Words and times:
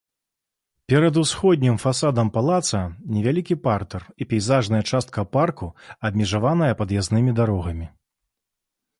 Перад 0.91 1.17
усходнім 1.23 1.75
фасадам 1.83 2.31
палаца 2.37 2.79
невялікі 3.17 3.57
партэр 3.67 4.07
і 4.25 4.27
пейзажная 4.31 4.79
частка 4.91 5.25
парку, 5.37 5.67
абмежаваная 6.09 6.71
пад'язнымі 6.79 7.31
дарогамі. 7.41 7.87